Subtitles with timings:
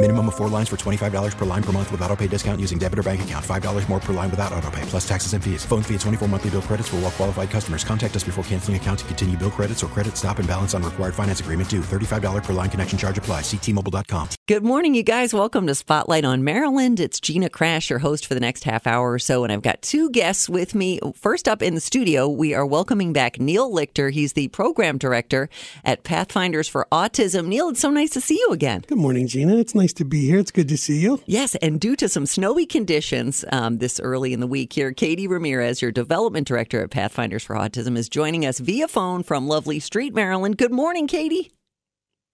[0.00, 2.78] Minimum of four lines for $25 per line per month with auto pay discount using
[2.78, 3.44] debit or bank account.
[3.44, 5.64] $5 more per line without auto pay, plus taxes and fees.
[5.64, 7.82] Phone fee at 24 monthly bill credits for all well qualified customers.
[7.82, 10.84] Contact us before canceling account to continue bill credits or credit stop and balance on
[10.84, 11.80] required finance agreement due.
[11.80, 13.40] $35 per line connection charge apply.
[13.40, 14.28] Ctmobile.com.
[14.46, 15.34] Good morning, you guys.
[15.34, 17.00] Welcome to Spotlight on Maryland.
[17.00, 19.82] It's Gina Crash, your host for the next half hour or so, and I've got
[19.82, 21.00] two guests with me.
[21.16, 24.12] First up in the studio, we are welcoming back Neil Lichter.
[24.12, 25.48] He's the program director
[25.84, 27.48] at Pathfinders for Autism.
[27.48, 28.84] Neil, it's so nice to see you again.
[28.86, 29.56] Good morning, Gina.
[29.56, 30.38] It's nice to be here.
[30.38, 31.20] It's good to see you.
[31.26, 35.26] Yes, and due to some snowy conditions um, this early in the week here, Katie
[35.26, 39.80] Ramirez, your development director at Pathfinders for Autism, is joining us via phone from lovely
[39.80, 40.56] Street, Maryland.
[40.58, 41.52] Good morning, Katie.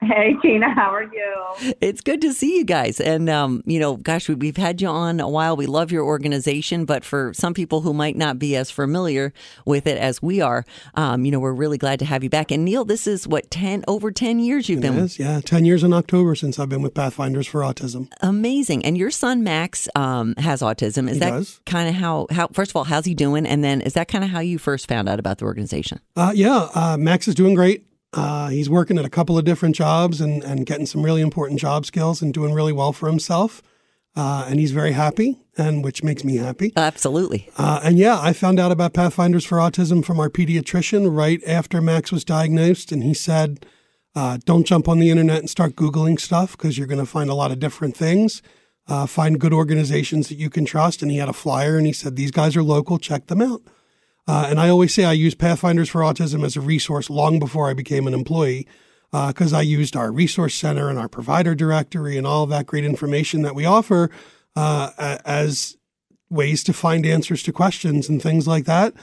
[0.05, 1.74] Hey, Gina, how are you?
[1.80, 3.00] It's good to see you guys.
[3.00, 5.56] And, um, you know, gosh, we, we've had you on a while.
[5.56, 9.33] We love your organization, but for some people who might not be as familiar
[9.64, 12.50] with it as we are, um, you know, we're really glad to have you back.
[12.50, 15.41] And Neil, this is what, 10, over 10 years you've It been is, yeah.
[15.41, 18.12] 10 years in October since I've been with Pathfinders for Autism.
[18.20, 18.84] Amazing.
[18.84, 21.08] And your son, Max, um, has autism.
[21.08, 23.46] Is He that kind of how, how, first of all, how's he doing?
[23.46, 26.00] And then is that kind of how you first found out about the organization?
[26.16, 27.86] Uh, yeah, uh, Max is doing great.
[28.15, 31.59] Uh, he's working at a couple of different jobs and, and getting some really important
[31.59, 33.61] job skills and doing really well for himself.
[34.17, 36.73] Uh, and he's very happy, and which makes me happy.
[36.77, 37.51] Absolutely.
[37.58, 41.80] Uh, and yeah, I found out about Pathfinders for Autism from our pediatrician right after
[41.80, 43.67] Max was diagnosed, and he said,
[44.14, 47.29] uh, "Don't jump on the internet and start googling stuff because you're going to find
[47.29, 48.41] a lot of different things.
[48.86, 51.92] Uh, find good organizations that you can trust." And he had a flyer, and he
[51.92, 53.01] said, "These guys are local.
[53.01, 53.63] Check them out."
[54.27, 57.68] Uh, and I always say I use Pathfinders for Autism as a resource long before
[57.68, 58.67] I became an employee
[59.12, 63.42] because I used our resource center and our provider directory and all that great information
[63.42, 64.11] that we offer
[64.57, 64.90] uh,
[65.24, 65.77] as
[66.30, 68.95] ways to find answers to questions and things like that.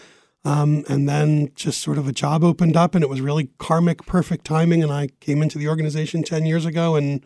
[0.43, 4.05] Um, and then just sort of a job opened up, and it was really karmic,
[4.07, 4.81] perfect timing.
[4.81, 7.23] And I came into the organization 10 years ago, and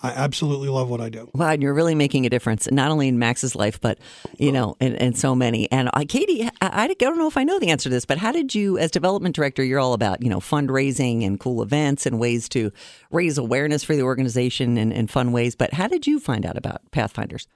[0.00, 1.28] I absolutely love what I do.
[1.34, 3.98] Wow, and you're really making a difference, not only in Max's life, but
[4.38, 5.70] you know, and, and so many.
[5.72, 8.16] And uh, Katie, I, I don't know if I know the answer to this, but
[8.16, 12.06] how did you, as development director, you're all about you know fundraising and cool events
[12.06, 12.70] and ways to
[13.10, 15.56] raise awareness for the organization in, in fun ways.
[15.56, 17.48] But how did you find out about Pathfinders?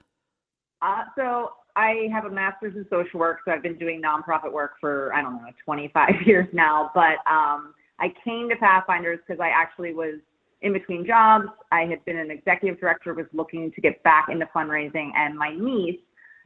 [0.81, 4.73] Uh, so I have a master's in social work, so I've been doing nonprofit work
[4.81, 6.91] for I don't know 25 years now.
[6.93, 10.15] But um, I came to Pathfinders because I actually was
[10.63, 11.45] in between jobs.
[11.71, 15.53] I had been an executive director, was looking to get back into fundraising, and my
[15.55, 15.99] niece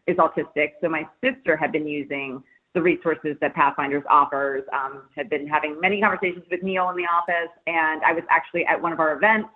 [0.08, 4.64] is autistic, so my sister had been using the resources that Pathfinders offers.
[4.74, 8.66] Um, had been having many conversations with Neil in the office, and I was actually
[8.66, 9.50] at one of our events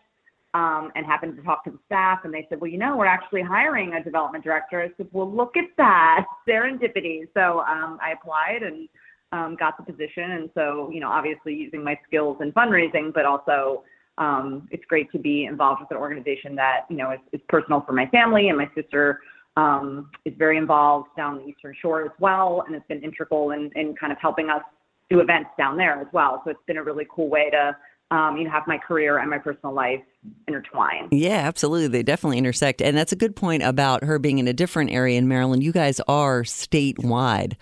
[0.54, 3.06] um, and happened to talk to the staff, and they said, "Well, you know, we're
[3.06, 8.12] actually hiring a development director." I said, "Well, look at that serendipity." So um, I
[8.12, 8.90] applied and
[9.32, 13.26] um, got the position, and so you know, obviously using my skills in fundraising, but
[13.26, 13.84] also
[14.18, 17.82] um, it's great to be involved with an organization that you know is, is personal
[17.82, 19.20] for my family, and my sister
[19.58, 23.70] um, is very involved down the Eastern Shore as well, and it's been integral in,
[23.76, 24.62] in kind of helping us
[25.10, 26.42] do events down there as well.
[26.44, 27.76] So it's been a really cool way to
[28.12, 30.02] um, you know have my career and my personal life
[30.48, 31.08] intertwine.
[31.12, 31.88] Yeah, absolutely.
[31.88, 32.82] They definitely intersect.
[32.82, 35.64] And that's a good point about her being in a different area in Maryland.
[35.64, 37.54] You guys are statewide,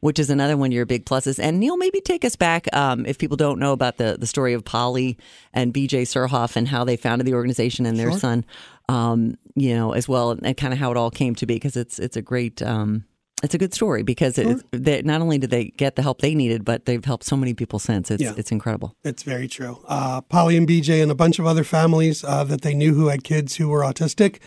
[0.00, 1.38] which is another one of your big pluses.
[1.38, 4.54] And Neil, maybe take us back um, if people don't know about the, the story
[4.54, 5.18] of Polly
[5.52, 8.18] and BJ Surhoff and how they founded the organization and their Sure.
[8.20, 8.44] son,
[8.88, 11.76] um, you know, as well, and kind of how it all came to be because
[11.76, 12.62] it's, it's a great.
[12.62, 13.04] Um,
[13.42, 16.34] it's a good story because it, they, not only did they get the help they
[16.34, 18.10] needed, but they've helped so many people since.
[18.10, 18.34] It's Yeah.
[18.36, 18.94] it's incredible.
[19.04, 19.78] It's very true.
[19.86, 23.08] Uh, Polly and BJ and a bunch of other families uh, that they knew who
[23.08, 24.38] had kids who were autistic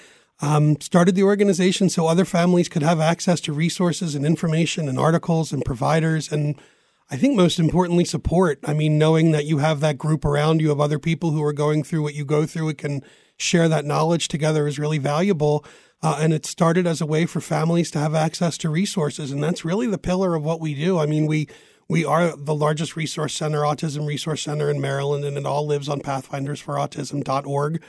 [0.42, 4.98] um, started the organization so other families could have access to resources and information and
[4.98, 6.56] articles and providers and
[7.14, 8.60] I think most importantly support.
[8.66, 11.52] I mean, knowing that you have that group around you of other people who are
[11.52, 13.04] going through what you go through, it can
[13.36, 15.66] share that knowledge together is really valuable.
[16.04, 19.44] Uh, and it started as a way for families to have access to resources, and
[19.44, 20.98] that's really the pillar of what we do.
[21.00, 21.48] I mean, we
[21.88, 25.90] We are the largest resource center, autism resource center in Maryland, and it all lives
[25.90, 27.82] on pathfindersforautism.org.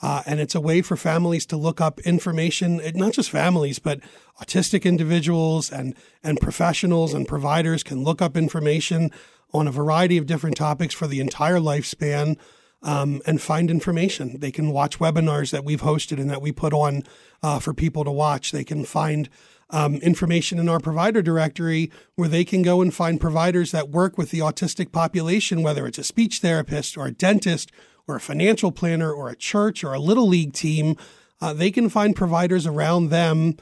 [0.00, 4.00] Uh, and it's a way for families to look up information, not just families, but
[4.40, 5.94] autistic individuals and,
[6.24, 9.10] and professionals and providers can look up information
[9.52, 12.38] on a variety of different topics for the entire lifespan
[12.82, 14.40] um, and find information.
[14.40, 17.02] They can watch webinars that we've hosted and that we put on
[17.42, 18.52] uh, for people to watch.
[18.52, 19.28] They can find
[19.70, 24.18] um, information in our provider directory where they can go and find providers that work
[24.18, 27.72] with the autistic population, whether it's a speech therapist or a dentist
[28.06, 30.96] or a financial planner or a church or a little league team.
[31.40, 33.56] Uh, they can find providers around them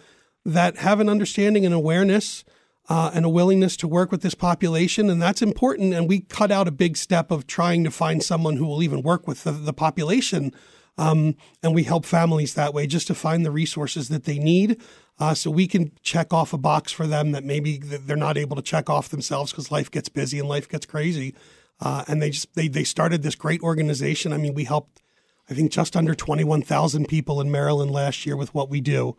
[0.44, 2.44] that have an understanding and awareness
[2.90, 5.08] uh, and a willingness to work with this population.
[5.08, 5.94] And that's important.
[5.94, 9.00] And we cut out a big step of trying to find someone who will even
[9.02, 10.52] work with the, the population.
[10.98, 14.78] Um, and we help families that way just to find the resources that they need
[15.20, 18.56] uh, so we can check off a box for them that maybe they're not able
[18.56, 21.34] to check off themselves because life gets busy and life gets crazy.
[21.80, 24.32] Uh, and they just they they started this great organization.
[24.32, 25.00] I mean, we helped
[25.48, 28.80] I think just under twenty one thousand people in Maryland last year with what we
[28.80, 29.16] do.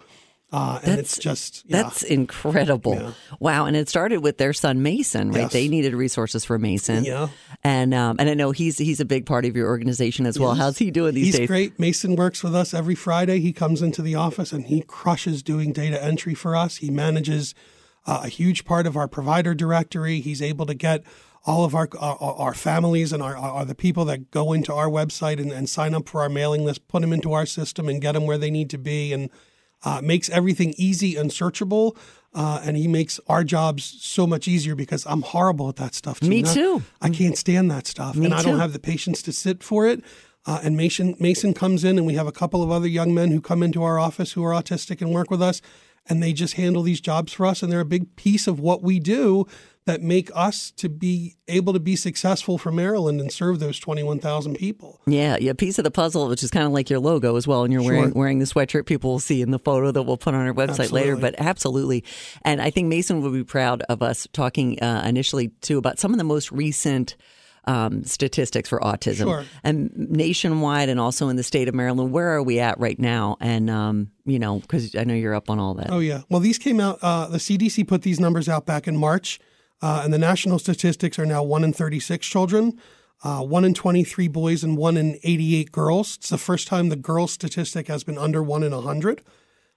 [0.53, 1.81] Uh, and that's, it's just yeah.
[1.81, 2.95] that's incredible.
[2.95, 3.11] Yeah.
[3.39, 3.65] Wow!
[3.67, 5.43] And it started with their son Mason, right?
[5.43, 5.53] Yes.
[5.53, 7.05] They needed resources for Mason.
[7.05, 7.29] Yeah.
[7.63, 10.51] And um, and I know he's he's a big part of your organization as well.
[10.51, 10.59] Yes.
[10.59, 11.39] How's he doing these He's days?
[11.41, 11.79] He's great.
[11.79, 13.39] Mason works with us every Friday.
[13.39, 16.77] He comes into the office and he crushes doing data entry for us.
[16.77, 17.55] He manages
[18.05, 20.19] uh, a huge part of our provider directory.
[20.19, 21.05] He's able to get
[21.45, 25.39] all of our our, our families and our, the people that go into our website
[25.39, 28.11] and, and sign up for our mailing list, put them into our system and get
[28.11, 29.29] them where they need to be and
[29.83, 31.95] uh, makes everything easy and searchable.
[32.33, 36.21] Uh, and he makes our jobs so much easier because I'm horrible at that stuff.
[36.21, 36.53] Me Gina.
[36.53, 36.83] too.
[37.01, 39.85] I can't stand that stuff, Me and I don't have the patience to sit for
[39.85, 40.01] it.
[40.45, 43.31] Uh, and Mason Mason comes in, and we have a couple of other young men
[43.31, 45.61] who come into our office who are autistic and work with us,
[46.09, 48.81] and they just handle these jobs for us, and they're a big piece of what
[48.81, 49.45] we do
[49.85, 54.53] that make us to be able to be successful for Maryland and serve those 21,000
[54.55, 55.01] people.
[55.07, 57.63] Yeah, yeah, piece of the puzzle, which is kind of like your logo as well.
[57.63, 57.91] And you're Sure.
[57.93, 60.53] wearing wearing the sweatshirt people will see in the photo that we'll put on our
[60.53, 61.15] website later.
[61.15, 62.03] But absolutely,
[62.43, 66.11] and I think Mason would be proud of us talking uh, initially too about some
[66.13, 67.15] of the most recent.
[67.65, 69.45] Um, statistics for autism Sure.
[69.63, 72.11] and nationwide and also in the state of Maryland.
[72.11, 73.37] Where are we at right now?
[73.39, 75.91] And, um, you know, because I know you're up on all that.
[75.91, 76.21] Oh yeah.
[76.27, 76.97] Well, these came out.
[77.03, 79.39] Uh, the CDC put these numbers out back in March,
[79.79, 82.79] uh, and the national statistics are now one in 36 children,
[83.23, 86.15] uh, one in 23 boys, and one in 88 girls.
[86.17, 89.21] It's the first time the girl statistic has been under one in 100.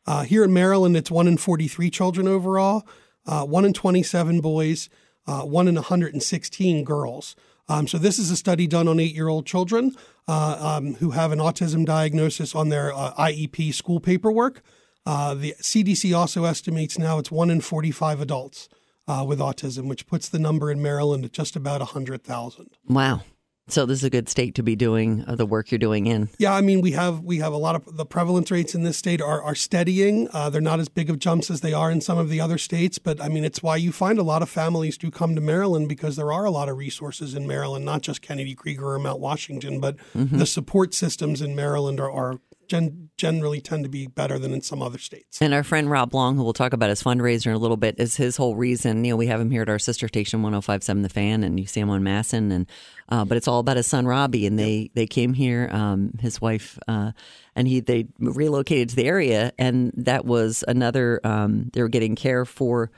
[0.07, 2.87] Uh, here in Maryland, it's one in 43 children overall,
[3.27, 4.89] uh, one in 27 boys,
[5.27, 7.37] uh, one in 116 girls.
[7.69, 9.97] Um, so this is a study done on eight-year-old children
[10.29, 14.63] uh, um, who have an autism diagnosis on their uh, IEP school paperwork.
[15.07, 18.69] Uh, the CDC also estimates now it's one in 45 adults
[19.07, 22.71] uh, with autism, which puts the number in Maryland at just about 100,000.
[22.89, 23.23] Wow.
[23.67, 26.29] So this is a good state to be doing uh, the work you're doing in.
[26.39, 28.99] Yeah, I mean we have we have a lot of the prevalence rates in this
[28.99, 30.29] state are are steadying.
[30.33, 32.59] Uh, they're not as big of jumps as they are in some of the other
[32.59, 35.41] states, but I mean it's why you find a lot of families do come to
[35.41, 38.99] Maryland because there are a lot of resources in Maryland, not just Kennedy Krieger or
[38.99, 44.07] Mount Washington, but the support systems in Maryland are, are gen- generally tend to be
[44.07, 45.41] better than in some other states.
[45.41, 47.97] And our friend Rob Long, who we'll talk about his fundraiser in a little bit,
[47.99, 49.05] is his whole reason.
[49.05, 51.67] You know, we have him here at our sister station, 1057 The Fan, and you
[51.67, 52.53] see him on Masson.
[52.53, 52.67] And
[53.09, 56.41] uh, but it's all about his son Robbie, and they they came here, um, his
[56.41, 57.13] wife, uh,
[57.55, 61.21] and he they relocated to the area, and that was another.
[61.25, 62.91] Um, they were getting care for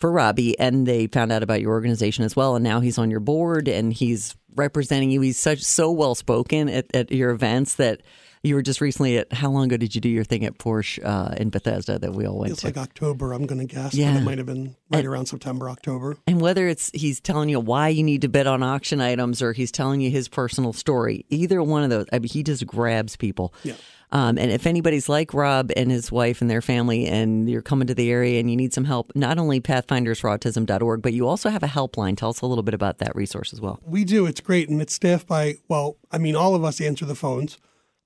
[0.00, 3.10] for Robbie, and they found out about your organization as well, and now he's on
[3.10, 5.20] your board, and he's representing you.
[5.20, 8.02] He's such so well spoken at, at your events that.
[8.46, 11.02] You were just recently at how long ago did you do your thing at Porsche
[11.02, 12.66] uh, in Bethesda that we all went It's to?
[12.66, 14.12] like October, I'm going to guess, Yeah.
[14.12, 16.18] but it might have been right around September, October.
[16.26, 19.54] And whether it's he's telling you why you need to bid on auction items or
[19.54, 23.16] he's telling you his personal story, either one of those, I mean, he just grabs
[23.16, 23.54] people.
[23.62, 23.76] Yeah.
[24.14, 27.88] Um, and if anybody's like Rob and his wife and their family, and you're coming
[27.88, 31.64] to the area and you need some help, not only pathfindersforautism.org, but you also have
[31.64, 32.16] a helpline.
[32.16, 33.80] Tell us a little bit about that resource as well.
[33.84, 34.24] We do.
[34.26, 34.68] It's great.
[34.68, 37.58] And it's staffed by, well, I mean, all of us answer the phones.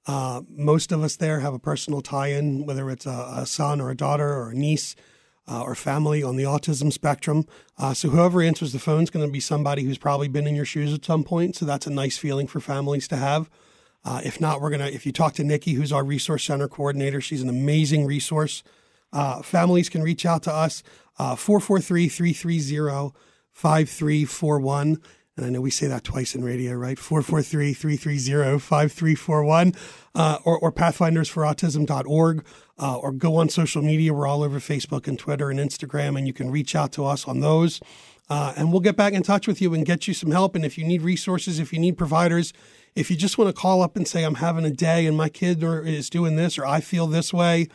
[0.06, 3.78] Uh, most of us there have a personal tie in, whether it's a, a son
[3.78, 4.96] or a daughter or a niece
[5.46, 7.44] uh, or family on the autism spectrum.
[7.76, 10.56] Uh, so whoever answers the phone is going to be somebody who's probably been in
[10.56, 11.54] your shoes at some point.
[11.54, 13.50] So that's a nice feeling for families to have.
[14.04, 16.68] Uh, if not, we're going to, if you talk to Nikki, who's our resource center
[16.68, 18.62] coordinator, she's an amazing resource.
[19.12, 20.82] Uh, families can reach out to us,
[21.18, 23.14] uh, 443 330
[23.52, 24.98] 5341.
[25.36, 26.98] And I know we say that twice in radio, right?
[26.98, 29.72] 443 330 5341.
[30.14, 32.44] Uh, Or, or pathfindersforautism.org.
[32.80, 34.12] Uh, or go on social media.
[34.14, 37.26] We're all over Facebook and Twitter and Instagram, and you can reach out to us
[37.26, 37.80] on those.
[38.30, 40.54] Uh, and we'll get back in touch with you and get you some help.
[40.54, 42.52] And if you need resources, if you need providers,
[42.94, 45.28] if you just want to call up and say, I'm having a day and my
[45.28, 47.68] kid or, is doing this or I feel this way,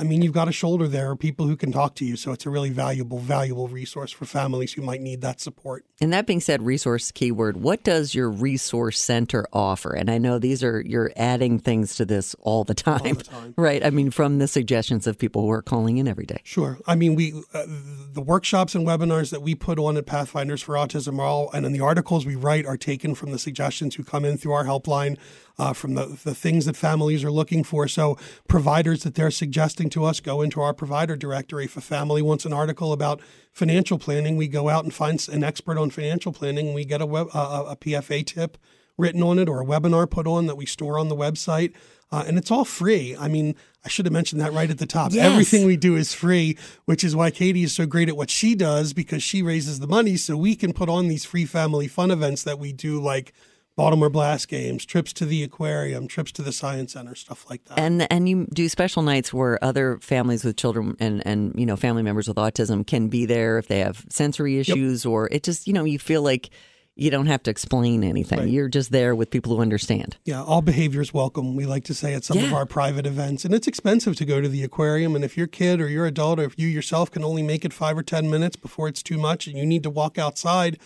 [0.00, 2.16] I mean, you've got a shoulder there, people who can talk to you.
[2.16, 5.84] So it's a really valuable, valuable resource for families who might need that support.
[6.00, 9.92] And that being said, resource keyword, what does your resource center offer?
[9.92, 13.24] And I know these are, you're adding things to this all the time, all the
[13.24, 13.54] time.
[13.58, 13.84] right?
[13.84, 16.40] I mean, from the suggestions of people who are calling in every day.
[16.44, 16.78] Sure.
[16.86, 20.76] I mean, we, uh, the workshops and webinars that we put on at Pathfinders for
[20.76, 24.02] Autism are all, and in the articles we write are taken from the suggestions who
[24.02, 25.18] come in through our helpline
[25.58, 27.88] uh, from the, the things that families are looking for.
[27.88, 28.16] So,
[28.48, 31.64] providers that they're suggesting to us go into our provider directory.
[31.64, 33.20] If a family wants an article about
[33.52, 36.74] financial planning, we go out and find an expert on financial planning.
[36.74, 38.58] We get a, web, uh, a PFA tip
[38.96, 41.72] written on it or a webinar put on that we store on the website.
[42.12, 43.16] Uh, and it's all free.
[43.16, 43.54] I mean,
[43.84, 45.12] I should have mentioned that right at the top.
[45.12, 45.24] Yes.
[45.24, 48.54] Everything we do is free, which is why Katie is so great at what she
[48.54, 52.10] does because she raises the money so we can put on these free family fun
[52.10, 53.32] events that we do, like
[53.76, 57.78] Baltimore Blast games, trips to the aquarium, trips to the science center, stuff like that.
[57.78, 61.76] And and you do special nights where other families with children and and you know
[61.76, 65.10] family members with autism can be there if they have sensory issues yep.
[65.10, 66.50] or it just you know you feel like
[66.96, 68.40] you don't have to explain anything.
[68.40, 68.48] Right.
[68.48, 70.18] You're just there with people who understand.
[70.26, 71.56] Yeah, all behaviors welcome.
[71.56, 72.44] We like to say at some yeah.
[72.44, 75.14] of our private events, and it's expensive to go to the aquarium.
[75.14, 77.72] And if your kid or your adult or if you yourself can only make it
[77.72, 80.78] five or ten minutes before it's too much, and you need to walk outside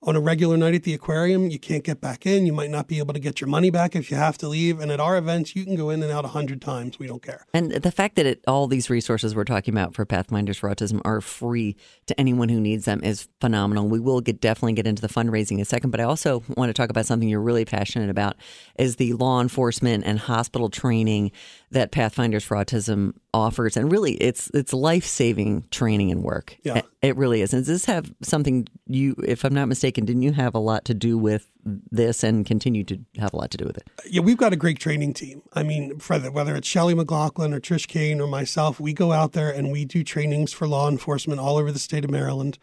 [0.00, 2.46] on a regular night at the aquarium, you can't get back in.
[2.46, 4.78] You might not be able to get your money back if you have to leave.
[4.78, 7.00] And at our events, you can go in and out a hundred times.
[7.00, 7.44] We don't care.
[7.52, 11.00] And the fact that it, all these resources we're talking about for Pathfinders for Autism
[11.04, 11.76] are free
[12.06, 13.88] to anyone who needs them is phenomenal.
[13.88, 16.68] We will get definitely get into the fundraising in a second, but I also want
[16.68, 18.36] to talk about something you're really passionate about
[18.78, 21.32] is the law enforcement and hospital training
[21.72, 26.56] that Pathfinders for Autism offers, and really, it's it's life saving training and work.
[26.62, 27.52] Yeah, it really is.
[27.52, 30.84] And does this have something you, if I'm not mistaken, didn't you have a lot
[30.86, 31.50] to do with
[31.90, 33.88] this, and continue to have a lot to do with it?
[34.08, 35.42] Yeah, we've got a great training team.
[35.52, 39.50] I mean, whether it's Shelly McLaughlin or Trish Kane or myself, we go out there
[39.50, 42.58] and we do trainings for law enforcement all over the state of Maryland,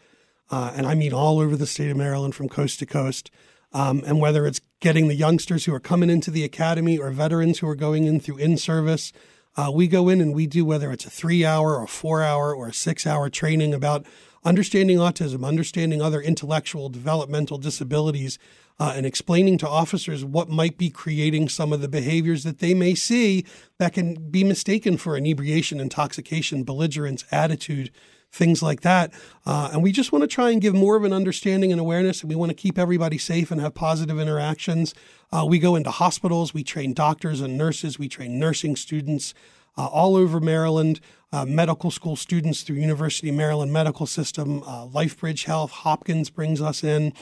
[0.50, 3.30] uh, and I mean all over the state of Maryland from coast to coast.
[3.74, 7.60] Um, and whether it's getting the youngsters who are coming into the academy or veterans
[7.60, 9.12] who are going in through in service,
[9.58, 12.54] uh, we go in and we do whether it's a three hour or four hour
[12.54, 14.06] or a six hour training about
[14.44, 18.38] understanding autism, understanding other intellectual developmental disabilities,
[18.80, 22.74] uh, and explaining to officers what might be creating some of the behaviors that they
[22.74, 23.46] may see
[23.80, 27.90] that can be mistaken for inebriation, intoxication, belligerence, attitude,
[28.36, 29.14] things like that.
[29.46, 32.22] Uh, and we just want to try and give more of an understanding and awareness.
[32.22, 34.94] And we want to keep everybody safe and have positive interactions.
[35.32, 39.34] Uh, we go into hospitals, we train doctors and nurses, we train nursing students
[39.78, 41.00] uh, all over Maryland,
[41.32, 46.62] uh, medical school students through University of Maryland Medical System, uh, LifeBridge Health, Hopkins brings
[46.62, 47.14] us in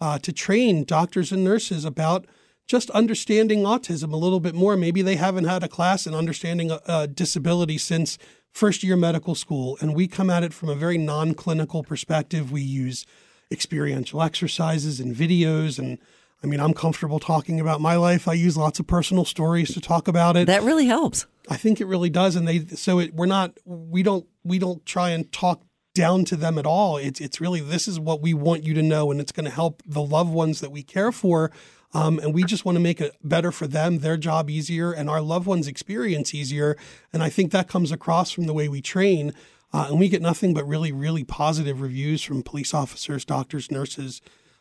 [0.00, 2.26] uh, to train doctors and nurses about
[2.66, 4.76] just understanding autism a little bit more.
[4.76, 8.18] Maybe they haven't had a class in understanding a, a disability since
[8.52, 12.52] first year medical school, and we come at it from a very non clinical perspective.
[12.52, 13.06] We use
[13.50, 15.98] experiential exercises and videos and
[16.42, 18.26] I mean, I'm comfortable talking about my life.
[18.26, 20.46] I use lots of personal stories to talk about it.
[20.46, 21.26] That really helps.
[21.48, 24.84] I think it really does, and they so it, we're not we don't we don't
[24.84, 25.62] try and talk
[25.94, 26.96] down to them at all.
[26.96, 29.50] It's it's really this is what we want you to know, and it's going to
[29.52, 31.52] help the loved ones that we care for
[31.94, 35.10] um, and we just want to make it better for them, their job easier, and
[35.10, 36.76] our loved ones' experience easier.
[37.12, 39.34] And I think that comes across from the way we train.
[39.74, 44.20] Uh, and we get nothing but really, really positive reviews from police officers, doctors, nurses,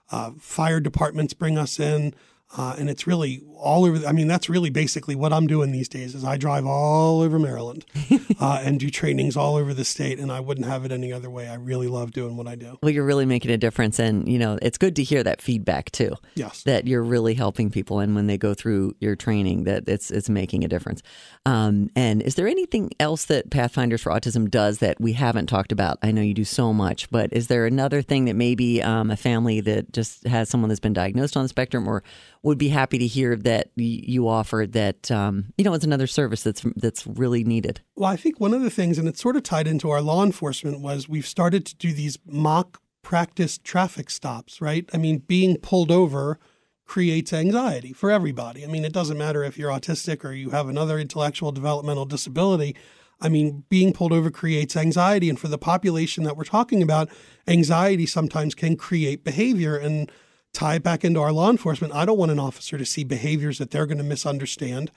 [0.09, 2.13] uh, fire departments bring us in.
[2.57, 4.05] Uh, and it's really all over.
[4.05, 6.15] I mean, that's really basically what I'm doing these days.
[6.15, 7.85] Is I drive all over Maryland
[8.39, 11.29] uh, and do trainings all over the state, and I wouldn't have it any other
[11.29, 11.47] way.
[11.47, 12.77] I really love doing what I do.
[12.83, 15.91] Well, you're really making a difference, and you know, it's good to hear that feedback
[15.91, 16.15] too.
[16.35, 20.11] Yes, that you're really helping people, and when they go through your training, that it's
[20.11, 21.01] it's making a difference.
[21.45, 25.71] Um, and is there anything else that Pathfinders for Autism does that we haven't talked
[25.71, 25.99] about?
[26.03, 29.15] I know you do so much, but is there another thing that maybe um, a
[29.15, 32.03] family that just has someone that's been diagnosed on the spectrum or
[32.43, 36.43] would be happy to hear that you offer that um, you know it's another service
[36.43, 37.81] that's that's really needed.
[37.95, 40.23] Well, I think one of the things, and it's sort of tied into our law
[40.23, 44.61] enforcement, was we've started to do these mock practice traffic stops.
[44.61, 44.89] Right?
[44.93, 46.39] I mean, being pulled over
[46.85, 48.65] creates anxiety for everybody.
[48.65, 52.75] I mean, it doesn't matter if you're autistic or you have another intellectual developmental disability.
[53.21, 55.29] I mean, being pulled over creates anxiety.
[55.29, 57.07] And for the population that we're talking about,
[57.47, 59.77] anxiety sometimes can create behavior.
[59.77, 60.11] And
[60.53, 61.93] tie back into our law enforcement.
[61.93, 64.91] I don't want an officer to see behaviors that they're going to misunderstand.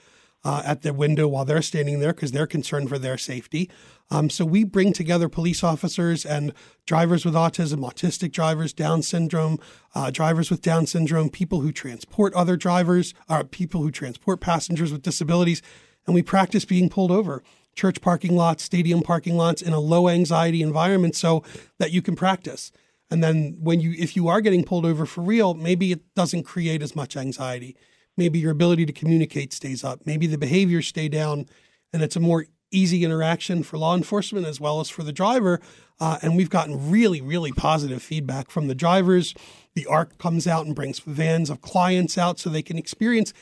[0.44, 3.70] uh, at the window while they're standing there because they're concerned for their safety.
[4.10, 6.52] Um, so we bring together police officers and
[6.84, 9.58] drivers with autism, autistic drivers, Down syndrome,
[9.94, 14.92] uh, drivers with Down syndrome, people who transport other drivers, uh, people who transport passengers
[14.92, 15.62] with disabilities,
[16.06, 17.42] and we practice being pulled over.
[17.74, 21.42] Church parking lots, stadium parking lots in a low anxiety environment so
[21.78, 22.70] that you can practice.
[23.10, 26.44] And then when you if you are getting pulled over for real, maybe it doesn't
[26.44, 27.76] create as much anxiety
[28.16, 31.46] maybe your ability to communicate stays up, maybe the behaviors stay down,
[31.92, 35.60] and it's a more easy interaction for law enforcement as well as for the driver.
[36.00, 39.32] Uh, and we've gotten really, really positive feedback from the drivers.
[39.74, 43.32] The ARC comes out and brings vans of clients out so they can experience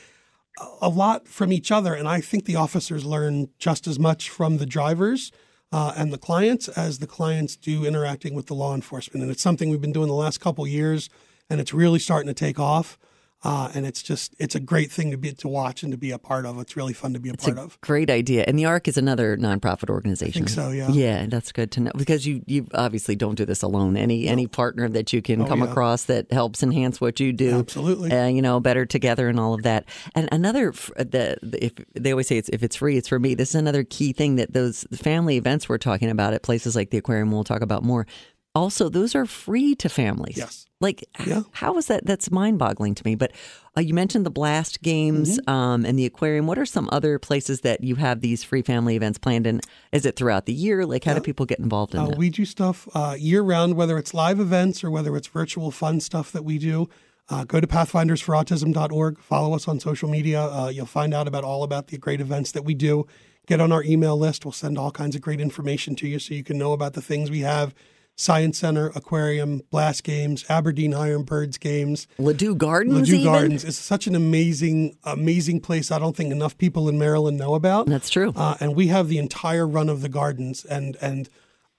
[0.81, 1.95] a lot from each other.
[1.95, 5.31] And I think the officers learn just as much from the drivers
[5.73, 9.23] uh, and the clients as the clients do interacting with the law enforcement.
[9.23, 11.09] And it's something we've been doing the last couple years,
[11.49, 12.99] and it's really starting to take off.
[13.43, 16.11] Uh, and it's just it's a great thing to be to watch and to be
[16.11, 16.59] a part of.
[16.59, 17.81] It's really fun to be a it's part a of.
[17.81, 18.45] Great idea.
[18.47, 20.43] And the ARC is another nonprofit organization.
[20.43, 20.89] I think so, yeah.
[20.89, 23.97] Yeah, that's good to know because you you obviously don't do this alone.
[23.97, 24.31] Any no.
[24.31, 25.69] any partner that you can oh, come yeah.
[25.69, 28.11] across that helps enhance what you do, absolutely.
[28.11, 29.85] Uh, you know, better together and all of that.
[30.15, 33.35] And another the, the if they always say it's if it's free, it's for me.
[33.35, 36.91] This is another key thing that those family events we're talking about at places like
[36.91, 37.31] the aquarium.
[37.31, 38.07] We'll talk about more.
[38.55, 40.37] Also, those are free to families.
[40.37, 40.67] Yes.
[40.79, 41.43] Like, yeah.
[41.53, 42.05] how is that?
[42.05, 43.15] That's mind boggling to me.
[43.15, 43.31] But
[43.75, 45.49] uh, you mentioned the blast games mm-hmm.
[45.49, 46.45] um, and the aquarium.
[46.45, 49.47] What are some other places that you have these free family events planned?
[49.47, 50.85] And is it throughout the year?
[50.85, 51.19] Like, how yeah.
[51.19, 52.17] do people get involved in uh, that?
[52.17, 55.99] We do stuff uh, year round, whether it's live events or whether it's virtual fun
[55.99, 56.89] stuff that we do.
[57.29, 59.19] Uh, go to pathfindersforautism.org.
[59.19, 60.41] Follow us on social media.
[60.43, 63.07] Uh, you'll find out about all about the great events that we do.
[63.47, 64.45] Get on our email list.
[64.45, 67.01] We'll send all kinds of great information to you so you can know about the
[67.01, 67.73] things we have
[68.15, 72.07] Science Center, Aquarium, Blast Games, Aberdeen Iron Birds games.
[72.19, 73.09] Ladew Gardens.
[73.09, 73.23] Ladew even?
[73.23, 75.91] Gardens is such an amazing, amazing place.
[75.91, 77.87] I don't think enough people in Maryland know about.
[77.87, 78.31] That's true.
[78.35, 81.27] Uh, and we have the entire run of the gardens, and and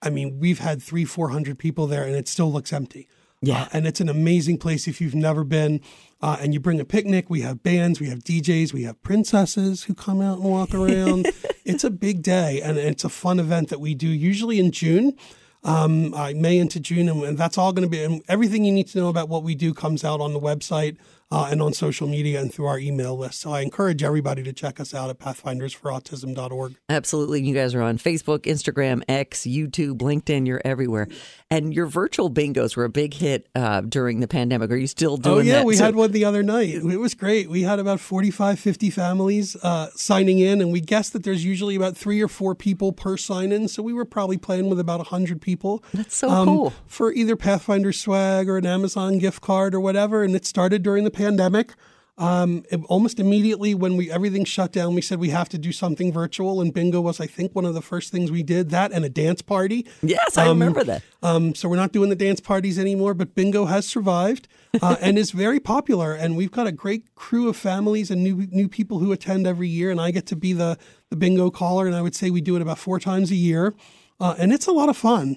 [0.03, 3.09] I mean we've had three, four hundred people there, and it still looks empty.
[3.41, 5.81] Yeah, uh, and it's an amazing place if you've never been.
[6.21, 7.29] Uh, and you bring a picnic.
[7.29, 11.27] We have bands, we have DJs, we have princesses who come out and walk around.
[11.67, 15.17] it's a big day, and it's a fun event that we do usually in June
[15.65, 18.03] um, uh, May into June, and, and that's all going to be.
[18.03, 20.97] And everything you need to know about what we do comes out on the website
[21.31, 23.41] uh, and on social media and through our email list.
[23.41, 26.77] So I encourage everybody to check us out at pathfindersforautism.org.
[26.89, 27.43] Absolutely.
[27.43, 30.47] You guys are on Facebook, Instagram, X, YouTube, LinkedIn.
[30.47, 31.09] You're everywhere.
[31.57, 34.71] And your virtual bingos were a big hit uh, during the pandemic.
[34.71, 35.53] Are you still doing Oh, yeah.
[35.59, 35.67] that?
[35.67, 36.71] We So- had one the other night.
[36.75, 37.49] It was great.
[37.49, 41.77] We had about 45, 50 families uh, signing in, and we guessed that there's usually
[41.77, 43.69] about three or four people per sign in.
[43.69, 45.83] So we were probably playing with about 100 people.
[45.93, 46.73] That's so um, cool.
[46.87, 50.23] For either Pathfinder swag or an Amazon gift card or whatever.
[50.23, 51.75] And it started during the pandemic.
[52.17, 55.73] Um, it- almost immediately when we everything shut down, we said we have to do
[55.73, 58.71] something virtual, and bingo was, I think, one of the first things we did.
[58.71, 59.85] That and a dance party.
[60.01, 61.03] Yes, I Um, remember that.
[61.25, 64.47] Um, so we're not doing the dance parties anymore, but bingo has survived
[64.81, 66.13] uh, and is very popular.
[66.15, 69.69] And we've got a great crew of families and new new people who attend every
[69.69, 69.91] year.
[69.91, 70.79] And I get to be the
[71.11, 73.75] the bingo caller, and I would say we do it about four times a year,
[74.21, 75.37] uh, and it's a lot of fun.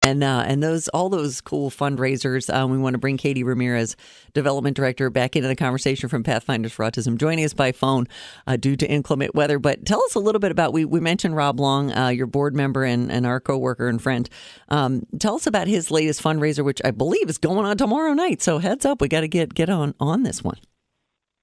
[0.00, 2.52] And uh, and those all those cool fundraisers.
[2.54, 3.96] Um, we want to bring Katie Ramirez,
[4.32, 8.06] development director, back into the conversation from Pathfinders for Autism, joining us by phone
[8.46, 9.58] uh, due to inclement weather.
[9.58, 12.54] But tell us a little bit about we we mentioned Rob Long, uh, your board
[12.54, 14.30] member and, and our coworker and friend.
[14.68, 18.40] Um, tell us about his latest fundraiser, which I believe is going on tomorrow night.
[18.40, 20.58] So heads up, we got to get get on on this one.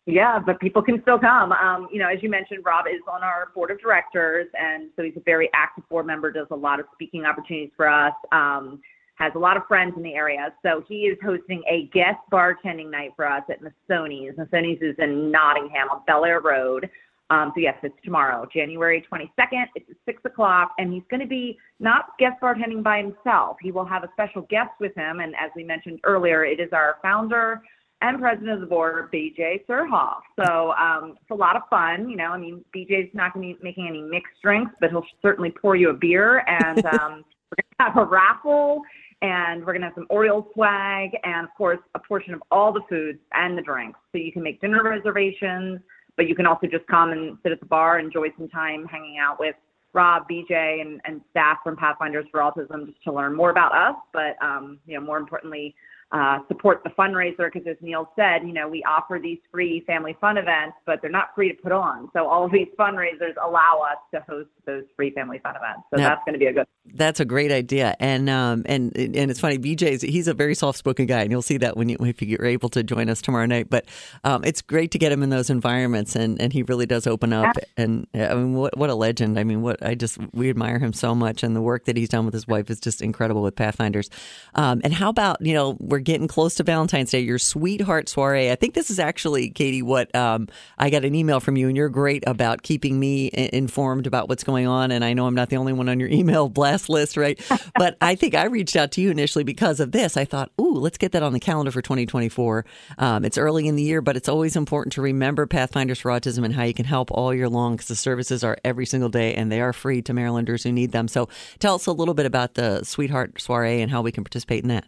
[0.08, 1.52] Yeah, but people can still come.
[1.52, 5.04] Um, you know, as you mentioned, Rob is on our board of directors, and so
[5.04, 6.32] he's a very active board member.
[6.32, 8.14] Does a lot of speaking opportunities for us.
[8.32, 8.82] Um,
[9.16, 12.92] has a lot of friends in the area, so he is hosting a guest bartending
[12.92, 14.38] night for us at Masoni's.
[14.38, 16.90] Masoni's is in Nottingham on Bel Air Road.
[17.30, 19.66] Um, so yes, it's tomorrow, January 22nd.
[19.76, 23.58] It's six o'clock, and he's going to be not guest bartending by himself.
[23.62, 26.70] He will have a special guest with him, and as we mentioned earlier, it is
[26.74, 27.62] our founder
[28.02, 30.20] and president of the board, BJ Surhoff.
[30.44, 32.10] So um, it's a lot of fun.
[32.10, 35.06] You know, I mean, BJ's not going to be making any mixed drinks, but he'll
[35.22, 36.44] certainly pour you a beer.
[36.48, 38.82] And um, we're going to have a raffle,
[39.22, 42.74] and we're going to have some Orioles swag, and of course, a portion of all
[42.74, 44.00] the foods and the drinks.
[44.12, 45.80] So you can make dinner reservations,
[46.18, 49.18] but you can also just come and sit at the bar, enjoy some time hanging
[49.20, 49.56] out with
[49.94, 53.96] Rob, BJ, and, and staff from Pathfinders for Autism just to learn more about us,
[54.12, 55.74] but um, you know, more importantly,
[56.12, 60.16] uh, support the fundraiser because as Neil said, you know, we offer these free family
[60.22, 62.10] fun events, but they're not free to put on.
[62.14, 65.82] So all of these fundraisers allow us to host those free family fun events.
[65.94, 66.68] So now, that's going to be a good.
[66.94, 69.58] That's a great idea, and um, and and it's funny.
[69.58, 72.46] BJ's he's a very soft spoken guy, and you'll see that when you if you're
[72.46, 73.70] able to join us tomorrow night.
[73.70, 73.86] But
[74.24, 77.34] um, it's great to get him in those environments, and, and he really does open
[77.34, 77.56] up.
[77.78, 79.38] And I mean, what what a legend!
[79.38, 82.10] I mean, what I just we admire him so much, and the work that he's
[82.10, 84.10] done with his wife is just incredible with Pathfinders.
[84.54, 88.52] Um, and how about you know we're getting close to Valentine's Day, your sweetheart soiree.
[88.52, 91.76] I think this is actually Katie what um, I got an email from you, and
[91.76, 95.50] you're great about keeping me informed about what's going on and I know I'm not
[95.50, 97.40] the only one on your email blast list, right?
[97.76, 100.18] but I think I reached out to you initially because of this.
[100.18, 102.66] I thought, ooh, let's get that on the calendar for 2024.
[102.98, 106.44] Um, it's early in the year, but it's always important to remember Pathfinders for Autism
[106.46, 109.34] and how you can help all year long because the services are every single day
[109.34, 111.08] and they are free to Marylanders who need them.
[111.08, 114.64] So tell us a little bit about the Sweetheart Soiree and how we can participate
[114.64, 114.86] in that.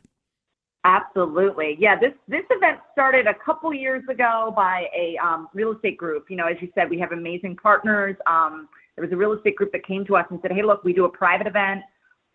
[0.88, 1.76] Absolutely.
[1.80, 6.28] Yeah, this this event started a couple years ago by a um, real estate group.
[6.30, 8.16] You know, as you said, we have amazing partners.
[8.26, 10.84] Um, there was a real estate group that came to us and said, "Hey, look,
[10.84, 11.84] we do a private event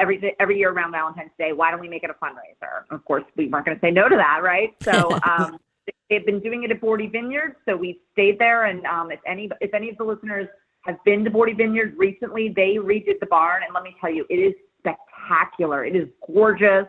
[0.00, 1.52] every every year around Valentine's Day.
[1.52, 4.08] Why don't we make it a fundraiser?" Of course, we weren't going to say no
[4.08, 4.74] to that, right?
[4.84, 5.58] So um,
[6.08, 8.66] they've been doing it at Boordy Vineyard, so we stayed there.
[8.66, 10.48] And um, if any if any of the listeners
[10.82, 14.24] have been to Boordy Vineyard recently, they redid the barn, and let me tell you,
[14.30, 15.84] it is spectacular.
[15.84, 16.86] It is gorgeous.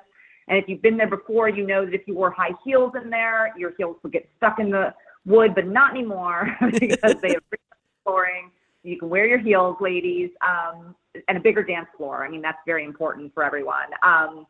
[0.48, 3.10] And if you've been there before, you know that if you wore high heels in
[3.10, 4.94] there, your heels would get stuck in the
[5.26, 7.44] wood, but not anymore because they have
[8.04, 8.52] flooring.
[8.84, 10.96] You can wear your heels, ladies, um,
[11.28, 12.26] and a bigger dance floor.
[12.26, 13.88] I mean, that's very important for everyone.
[14.04, 14.46] Um,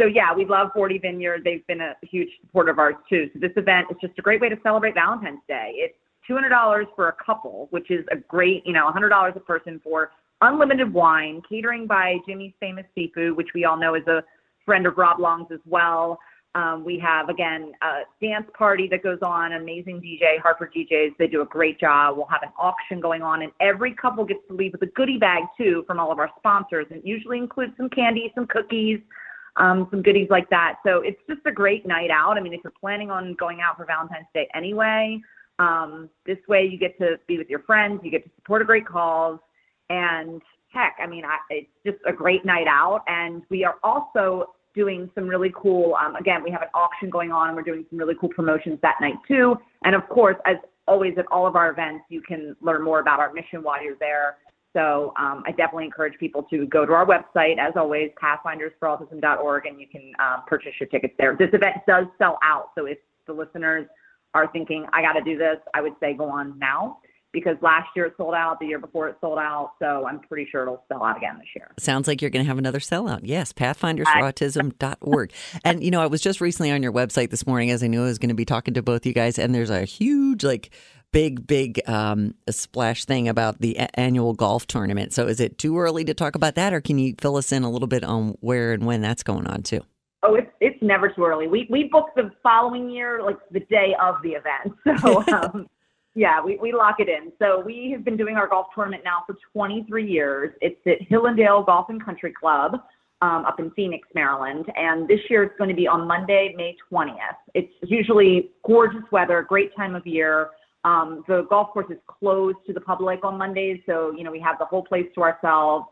[0.00, 1.42] so yeah, we love Boordy Vineyard.
[1.44, 3.30] They've been a huge supporter of ours too.
[3.32, 5.72] So this event is just a great way to celebrate Valentine's Day.
[5.76, 5.94] It's
[6.28, 10.92] $200 for a couple, which is a great, you know, $100 a person for unlimited
[10.92, 14.22] wine, catering by Jimmy's Famous Seafood, which we all know is a
[14.64, 16.18] friend of Rob Long's as well.
[16.54, 19.54] Um, we have again a dance party that goes on.
[19.54, 21.16] Amazing DJ, Harper DJs.
[21.18, 22.16] They do a great job.
[22.16, 25.18] We'll have an auction going on, and every couple gets to leave with a goodie
[25.18, 26.86] bag too from all of our sponsors.
[26.90, 29.00] And usually includes some candy, some cookies,
[29.56, 30.76] um, some goodies like that.
[30.86, 32.36] So it's just a great night out.
[32.36, 35.20] I mean, if you're planning on going out for Valentine's Day anyway,
[35.58, 38.64] um, this way you get to be with your friends, you get to support a
[38.64, 39.38] great cause,
[39.90, 40.40] and
[40.72, 43.02] heck, I mean, I, it's just a great night out.
[43.06, 47.32] And we are also doing some really cool, um, again, we have an auction going
[47.32, 49.56] on and we're doing some really cool promotions that night too.
[49.84, 50.56] And of course, as
[50.86, 53.96] always at all of our events, you can learn more about our mission while you're
[53.98, 54.36] there.
[54.74, 59.80] So um, I definitely encourage people to go to our website, as always, pathfindersforautism.org, and
[59.80, 61.36] you can uh, purchase your tickets there.
[61.38, 63.86] This event does sell out, so if the listeners
[64.34, 66.98] are thinking, I got to do this, I would say go on now
[67.34, 69.72] because last year it sold out, the year before it sold out.
[69.82, 71.70] So I'm pretty sure it'll sell out again this year.
[71.78, 73.20] Sounds like you're going to have another sellout.
[73.24, 75.32] Yes, pathfindersforautism.org.
[75.64, 78.02] and, you know, I was just recently on your website this morning as I knew
[78.02, 80.70] I was going to be talking to both you guys, and there's a huge, like,
[81.10, 85.12] big, big um, splash thing about the a- annual golf tournament.
[85.12, 87.64] So is it too early to talk about that, or can you fill us in
[87.64, 89.80] a little bit on where and when that's going on too?
[90.22, 91.46] Oh, it's it's never too early.
[91.46, 94.74] We we booked the following year, like the day of the event.
[95.02, 95.66] So um,
[96.14, 97.32] yeah, we, we lock it in.
[97.38, 100.54] So we have been doing our golf tournament now for 23 years.
[100.60, 102.74] It's at Hillendale Golf and Country Club
[103.20, 104.66] um, up in Phoenix, Maryland.
[104.76, 107.16] And this year it's going to be on Monday, May 20th.
[107.54, 110.50] It's usually gorgeous weather, great time of year.
[110.84, 113.80] Um, the golf course is closed to the public on Mondays.
[113.86, 115.86] So, you know, we have the whole place to ourselves.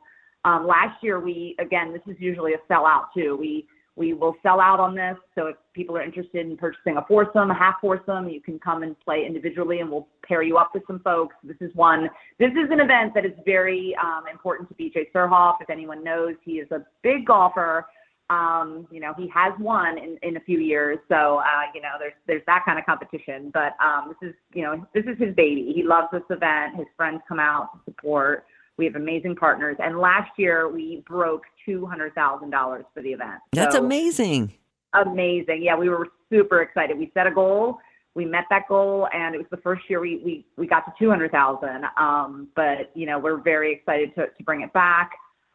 [0.45, 3.37] Um, last year, we again, this is usually a sellout too.
[3.41, 5.17] We we will sell out on this.
[5.35, 8.83] So if people are interested in purchasing a foursome, a half foursome, you can come
[8.83, 11.37] and play individually, and we'll pair you up with some folks.
[11.45, 12.09] This is one.
[12.39, 15.57] This is an event that is very um, important to BJ Surhoff.
[15.61, 17.87] If anyone knows, he is a big golfer.
[18.31, 21.97] Um, you know, he has won in, in a few years, so uh, you know,
[21.99, 23.51] there's there's that kind of competition.
[23.53, 25.71] But um, this is, you know, this is his baby.
[25.75, 26.77] He loves this event.
[26.77, 28.47] His friends come out to support.
[28.79, 33.11] We have amazing partners, and last year we broke two hundred thousand dollars for the
[33.11, 33.41] event.
[33.53, 34.53] That's So, amazing.
[34.95, 35.63] amazing.
[35.63, 36.99] Yeah, we were super excited.
[36.99, 37.79] We set a goal.
[38.15, 40.93] We met that goal, and it was the first year we we we got to
[40.99, 41.85] two hundred thousand.
[41.99, 45.11] Um, but you know, we're very excited to to bring it back.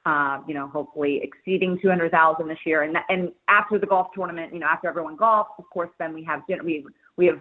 [0.06, 2.84] Uh, you know, hopefully exceeding two hundred thousand this year.
[2.84, 6.24] And and after the golf tournament, you know, after everyone golfs, of course, then we
[6.24, 6.64] have dinner.
[6.64, 6.86] We
[7.18, 7.40] we have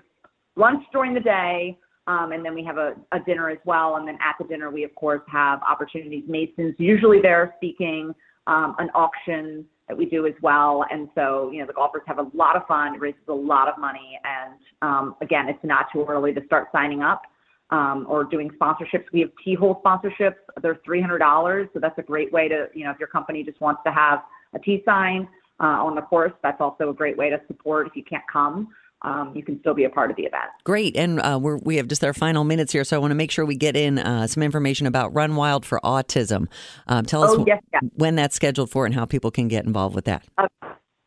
[0.56, 1.78] lunch during the day.
[2.08, 3.96] Um, and then we have a, a dinner as well.
[3.96, 6.24] And then at the dinner, we of course have opportunities.
[6.28, 8.14] Masons usually there speaking,
[8.46, 10.84] um, an auction that we do as well.
[10.90, 12.94] And so, you know, the golfers have a lot of fun.
[12.94, 14.18] It raises a lot of money.
[14.24, 17.22] And um, again, it's not too early to start signing up
[17.70, 19.04] um, or doing sponsorships.
[19.12, 20.36] We have T hole sponsorships.
[20.60, 21.68] They're $300.
[21.72, 24.20] So that's a great way to, you know, if your company just wants to have
[24.54, 25.28] a T sign
[25.60, 28.68] uh, on the course, that's also a great way to support if you can't come.
[29.02, 30.44] Um, you can still be a part of the event.
[30.64, 30.96] Great.
[30.96, 33.30] And uh, we're, we have just our final minutes here, so I want to make
[33.30, 36.48] sure we get in uh, some information about Run Wild for Autism.
[36.86, 37.82] Um, tell us Oh, yes, yes.
[37.94, 40.24] when that's scheduled for and how people can get involved with that.
[40.38, 40.48] Uh,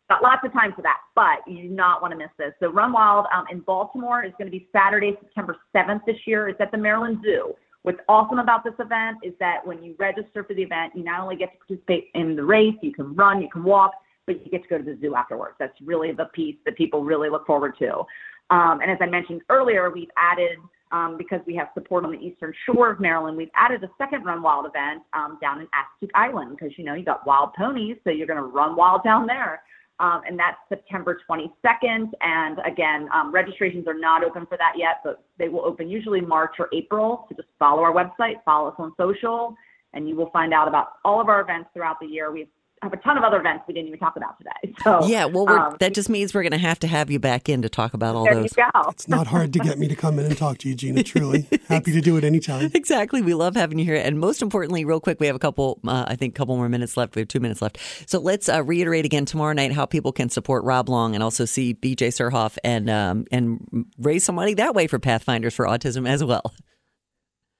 [0.08, 2.54] got lots of time for that, but you do not want to miss this.
[2.60, 6.48] So Run Wild um, in Baltimore is going to be Saturday, September 7th this year.
[6.48, 7.54] It's at the Maryland Zoo.
[7.84, 11.22] What's awesome about this event is that when you register for the event, you not
[11.22, 13.94] only get to participate in the race, you can run, you can walk,
[14.30, 15.56] but you get to go to the zoo afterwards.
[15.58, 18.06] That's really the piece that people really look forward to.
[18.52, 20.60] Um, and as I mentioned earlier, we've added,
[20.92, 24.26] um, because we have support on the eastern shore of Maryland, we've added a second
[24.26, 27.98] Run Wild event um, down in Assateague Island because, you know, you got wild ponies,
[28.04, 29.64] so you're going to run wild down there.
[30.00, 32.12] Um, and that's September 22nd.
[32.22, 36.22] And again, um, registrations are not open for that yet, but they will open usually
[36.22, 37.26] March or April.
[37.30, 39.56] So just follow our website, follow us on social,
[39.94, 42.32] and you will find out about all of our events throughout the year.
[42.32, 42.50] We have
[42.82, 44.76] a ton of other events we didn't even talk about today.
[44.84, 47.20] So Yeah, well, we're, um, that just means we're going to have to have you
[47.20, 48.56] back in to talk about all there those.
[48.56, 48.90] you go.
[48.90, 51.04] It's not hard to get me to come in and talk to you, Gina.
[51.04, 52.72] Truly happy to do it anytime.
[52.74, 53.22] Exactly.
[53.22, 53.96] We love having you here.
[53.96, 56.70] And most importantly, real quick, we have a couple, uh, I think, a couple more
[56.70, 57.16] minutes left.
[57.16, 57.78] We have two minutes left.
[58.08, 61.44] So let's uh, reiterate again tomorrow night how people can support Rob Long and also
[61.44, 66.08] see BJ Surhoff and um, and raise some money that way for Pathfinders for Autism
[66.08, 66.54] as well.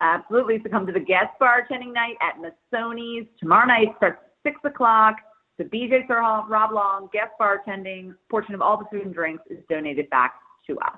[0.02, 0.62] Absolutely.
[0.64, 3.28] So come to the guest bartending night at Missoni's.
[3.40, 5.16] Tomorrow night starts at 6 o'clock.
[5.58, 8.16] The BJ Surhoff, Rob Long, guest bartending.
[8.30, 10.36] Portion of all the food and drinks is donated back
[10.68, 10.98] to us.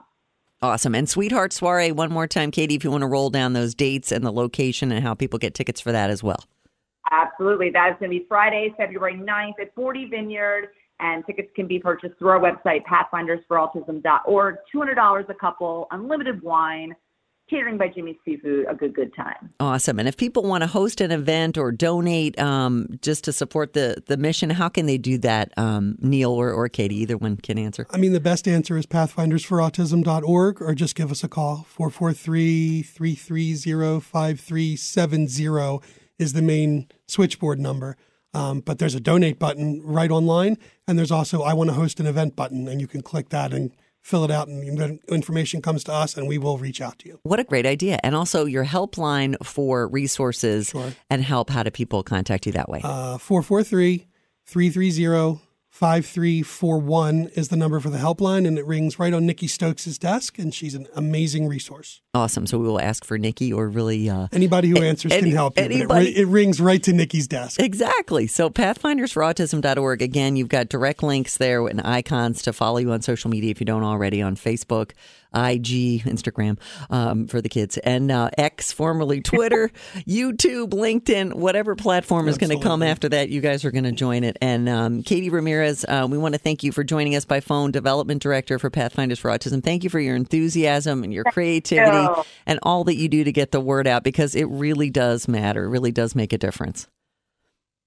[0.62, 0.94] Awesome.
[0.94, 4.12] And Sweetheart Soiree, one more time, Katie, if you want to roll down those dates
[4.12, 6.44] and the location and how people get tickets for that as well.
[7.10, 7.72] Absolutely.
[7.72, 10.68] That is going to be Friday, February 9th at Boordy Vineyard.
[11.00, 14.56] And tickets can be purchased through our website, pathfindersforautism.org.
[14.74, 16.96] $200 a couple, unlimited wine,
[17.52, 19.54] catering by Jimmy's Seafood, a good, good time.
[19.60, 20.00] Awesome.
[20.00, 24.02] And if people want to host an event or donate um, just to support the,
[24.08, 26.96] the mission, how can they do that, um, Neil or, or Katie?
[27.02, 27.86] Either one can answer.
[27.92, 31.66] I mean, the best answer is pathfindersforautism.org or just give us a call.
[31.68, 35.86] 443 330 5370
[36.18, 37.98] is the main switchboard number.
[38.34, 42.00] Um, but there's a donate button right online, and there's also I want to host
[42.00, 45.84] an event button, and you can click that and fill it out, and information comes
[45.86, 47.20] to us, and we will reach out to you.
[47.24, 48.00] What a great idea.
[48.04, 50.94] And also your helpline for resources Sure.
[51.10, 51.50] and help.
[51.50, 52.82] How do people contact you that way?
[52.84, 54.08] Uh, 443
[54.46, 59.98] 330 5341 is the number for the helpline, and it rings right on Nikki Stokes'
[59.98, 62.02] desk, and she's an amazing resource.
[62.14, 62.46] awesome.
[62.46, 64.10] So we will ask for Nikki or really.
[64.10, 65.88] Uh, Anybody who answers any- can help you.
[65.88, 67.60] but It, it rings right to Nikki's desk.
[67.62, 68.28] Exactly.
[68.28, 70.02] So pathfindersforautism.org.
[70.02, 73.60] Again, you've got direct links there and icons to follow you on social media if
[73.62, 74.92] you don't already on Facebook,
[75.34, 76.58] IG, Instagram
[76.90, 79.70] um, for the kids, and uh, X, formerly Twitter,
[80.08, 83.92] YouTube, LinkedIn, whatever platform is going to come after that, you guys are going to
[83.92, 84.38] join it.
[84.42, 87.72] And um, Katie Ramirez, uh, we want to thank you for joining us by phone,
[87.72, 89.64] Development Director for Pathfinders for Autism.
[89.64, 92.24] Thank you for your enthusiasm and your creativity you.
[92.46, 95.66] and all that you do to get the word out because it really does matter.
[95.66, 96.88] It really does make a difference.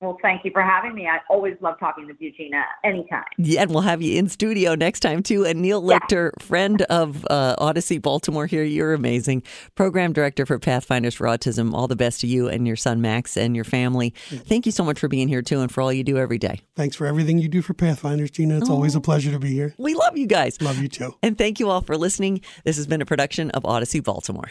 [0.04, 1.06] Well, thank you for having me.
[1.06, 3.24] I always love talking with you, Gina, anytime.
[3.38, 5.46] Yeah, and we'll have you in studio next time too.
[5.46, 5.98] And Neil Yeah.
[5.98, 8.62] Lichter, friend of uh, Audacy Baltimore here.
[8.62, 9.42] You're amazing.
[9.76, 11.72] Program director for Pathfinders for Autism.
[11.72, 14.12] All the best to you and your son Max and your family.
[14.28, 16.60] Thank you so much for being here too and for all you do every day.
[16.76, 18.58] Thanks for everything you do for Pathfinders, Gina.
[18.58, 19.74] It's always a pleasure to be here.
[19.78, 20.60] We love you guys.
[20.60, 21.14] Love you too.
[21.22, 22.42] And thank you all for listening.
[22.64, 24.50] This has been a production of Audacy Baltimore.